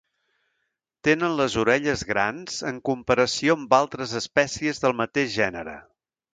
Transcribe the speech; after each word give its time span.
Tenen 1.07 1.35
les 1.41 1.57
orelles 1.63 2.05
grans 2.13 2.57
en 2.71 2.81
comparació 2.91 3.59
amb 3.61 3.79
altres 3.83 4.19
espècies 4.25 4.85
del 4.87 5.01
mateix 5.05 5.35
gènere. 5.41 5.81